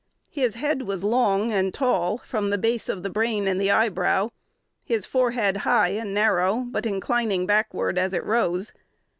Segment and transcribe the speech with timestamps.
[0.31, 4.31] His "head was long, and tall from the base of the brain and the eyebrow;"
[4.83, 8.73] his forehead high and narrow, but inclining backward as it rose.